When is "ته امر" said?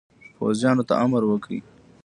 0.89-1.21